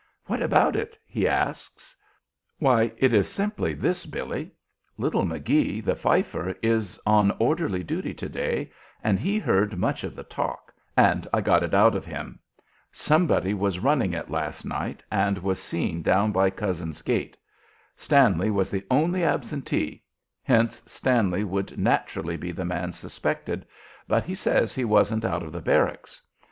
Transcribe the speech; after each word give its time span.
"What 0.25 0.41
about 0.41 0.75
it?" 0.75 0.97
he 1.05 1.27
asks. 1.27 1.95
"Why, 2.57 2.91
it's 2.97 3.29
simply 3.29 3.75
this, 3.75 4.07
Billy: 4.07 4.49
Little 4.97 5.23
Magee, 5.27 5.79
the 5.79 5.95
fifer, 5.95 6.55
is 6.63 6.99
on 7.05 7.29
orderly 7.37 7.83
duty 7.83 8.11
to 8.15 8.27
day, 8.27 8.71
and 9.03 9.19
he 9.19 9.37
heard 9.37 9.77
much 9.77 10.03
of 10.03 10.15
the 10.15 10.23
talk, 10.23 10.73
and 10.97 11.27
I 11.31 11.41
got 11.41 11.61
it 11.61 11.75
out 11.75 11.93
of 11.93 12.03
him. 12.03 12.39
Somebody 12.91 13.53
was 13.53 13.77
running 13.77 14.13
it 14.15 14.31
last 14.31 14.65
night, 14.65 15.03
and 15.11 15.37
was 15.37 15.61
seen 15.61 16.01
down 16.01 16.31
by 16.31 16.49
Cozzens's 16.49 17.03
gate. 17.03 17.37
Stanley 17.95 18.49
was 18.49 18.71
the 18.71 18.83
only 18.89 19.23
absentee, 19.23 20.01
hence 20.41 20.81
Stanley 20.87 21.43
would 21.43 21.77
naturally 21.77 22.37
be 22.37 22.51
the 22.51 22.65
man 22.65 22.91
suspected, 22.91 23.67
but 24.07 24.23
he 24.25 24.33
says 24.33 24.73
he 24.73 24.83
wasn't 24.83 25.25
out 25.25 25.43
of 25.43 25.51
the 25.51 25.61
barracks. 25.61 26.23